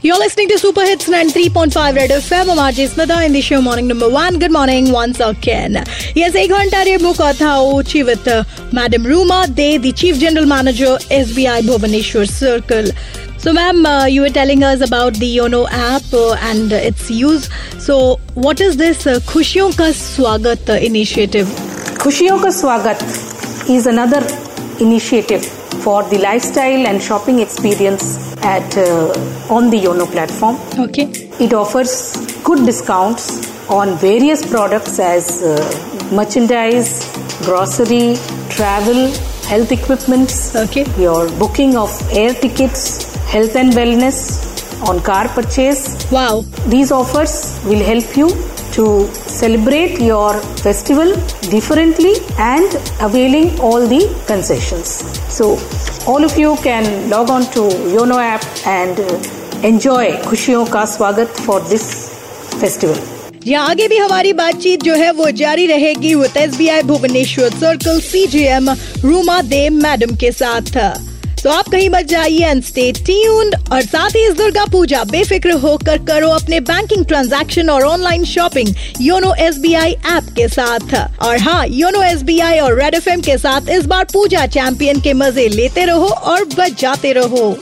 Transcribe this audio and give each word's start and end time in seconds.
You're 0.00 0.16
listening 0.18 0.48
to 0.48 0.58
Super 0.58 0.80
Hits 0.80 1.06
93.5 1.06 1.96
Radio. 1.96 2.16
FM. 2.16 2.48
I'm 2.48 2.56
RJ 2.56 2.88
Smita 2.94 3.26
in 3.26 3.34
the 3.34 3.42
show 3.42 3.60
Morning 3.60 3.86
Number 3.88 4.08
1. 4.08 4.38
Good 4.38 4.50
morning 4.50 4.90
once 4.90 5.20
again. 5.20 5.74
Yes, 6.14 6.34
ek 6.34 6.48
ghanta 6.48 6.82
re 6.86 6.96
ochi 6.96 8.06
with 8.06 8.26
uh, 8.26 8.44
Madam 8.72 9.02
Ruma 9.02 9.54
Dey, 9.54 9.76
the 9.76 9.92
Chief 9.92 10.18
General 10.18 10.46
Manager, 10.46 10.96
SBI 11.10 11.60
Bhubaneswar 11.68 12.26
Circle. 12.26 12.86
So, 13.36 13.52
ma'am, 13.52 13.84
uh, 13.84 14.06
you 14.06 14.22
were 14.22 14.30
telling 14.30 14.64
us 14.64 14.80
about 14.80 15.12
the 15.14 15.36
Yono 15.36 15.68
app 15.70 16.10
uh, 16.14 16.32
and 16.52 16.72
its 16.72 17.10
use. 17.10 17.50
So, 17.78 18.16
what 18.32 18.62
is 18.62 18.78
this 18.78 19.06
uh, 19.06 19.18
Khushiyon 19.20 19.72
Swagat 19.72 20.82
initiative? 20.82 21.46
Khushiyon 22.00 22.40
Ka 22.40 22.48
Swagat 22.48 23.68
is 23.68 23.86
another 23.86 24.26
initiative 24.80 25.57
for 25.88 26.02
the 26.12 26.18
lifestyle 26.28 26.82
and 26.88 27.02
shopping 27.08 27.38
experience 27.44 28.06
at 28.54 28.74
uh, 28.76 29.54
on 29.56 29.70
the 29.72 29.78
Yono 29.84 30.06
platform. 30.14 30.56
Okay. 30.86 31.06
It 31.44 31.52
offers 31.60 31.92
good 32.48 32.60
discounts 32.70 33.24
on 33.78 33.96
various 34.08 34.40
products 34.54 34.98
as 34.98 35.24
uh, 35.42 35.54
merchandise, 36.18 36.90
grocery, 37.46 38.06
travel, 38.56 39.00
health 39.52 39.72
equipments, 39.78 40.34
Okay. 40.64 40.84
your 41.06 41.22
booking 41.42 41.74
of 41.84 41.90
air 42.22 42.34
tickets, 42.44 42.82
health 43.34 43.56
and 43.56 43.72
wellness 43.80 44.18
on 44.90 45.00
car 45.10 45.26
purchase, 45.38 45.82
Wow. 46.12 46.42
these 46.74 46.92
offers 47.00 47.34
will 47.64 47.84
help 47.92 48.14
you 48.20 48.28
to 48.72 49.06
celebrate 49.14 50.00
your 50.00 50.34
festival 50.62 51.14
differently 51.50 52.14
and 52.38 52.74
availing 53.00 53.58
all 53.60 53.86
the 53.86 54.02
concessions. 54.26 54.88
So, 55.32 55.58
all 56.06 56.24
of 56.24 56.38
you 56.38 56.56
can 56.62 57.10
log 57.10 57.30
on 57.30 57.42
to 57.56 57.68
Yono 57.94 58.18
app 58.18 58.44
and 58.66 58.98
uh, 59.00 59.66
enjoy 59.66 60.12
Khushiyon 60.28 60.70
Ka 60.70 60.84
Swagat 60.86 61.28
for 61.46 61.60
this 61.60 61.86
festival. 62.60 62.98
जी 63.42 63.54
आगे 63.54 63.86
भी 63.88 63.96
हमारी 63.96 64.32
बातचीत 64.32 64.82
जो 64.84 64.94
है 64.94 65.10
वो 65.18 65.30
जारी 65.40 65.66
रहेगी 65.66 66.14
with 66.14 66.36
S 66.36 66.56
B 66.56 66.68
I 66.68 66.82
Bhubaneswar 66.90 67.50
circle 67.60 68.00
C 68.00 68.26
G 68.32 68.42
M 68.56 68.68
Ruma 69.04 69.40
De 69.52 69.68
madam 69.70 70.14
के 70.22 70.32
साथ 70.32 70.76
तो 71.42 71.50
आप 71.50 71.68
कहीं 71.68 71.88
मत 71.90 72.04
जाइए 72.08 72.46
एंड 72.46 72.62
स्टे 72.64 72.90
ट्यून्ड 72.92 73.54
और 73.72 73.82
साथ 73.82 74.16
ही 74.16 74.24
इस 74.26 74.34
दुर्गा 74.36 74.64
पूजा 74.72 75.02
बेफिक्र 75.10 75.52
होकर 75.60 75.98
करो 76.06 76.28
अपने 76.28 76.60
बैंकिंग 76.60 77.04
ट्रांजैक्शन 77.06 77.70
और 77.70 77.84
online 77.84 78.24
shopping 78.24 78.74
YONO 79.00 79.32
S 79.46 79.58
B 79.58 79.74
I 79.74 79.92
app 79.92 80.32
के 80.36 80.48
साथ। 80.48 80.94
और 81.22 81.38
हाँ 81.38 81.64
योनो 81.68 82.02
एस 82.02 82.22
बी 82.22 82.38
आई 82.40 82.58
और 82.58 82.78
रेड 82.80 82.94
एफ़ 82.94 83.08
एम 83.10 83.20
के 83.20 83.38
साथ 83.38 83.70
इस 83.70 83.86
बार 83.86 84.04
पूजा 84.12 84.46
चैंपियन 84.46 85.00
के 85.00 85.12
मज़े 85.14 85.48
लेते 85.48 85.84
रहो 85.84 86.08
और 86.08 86.44
बच 86.58 86.80
जाते 86.80 87.12
रहो। 87.12 87.56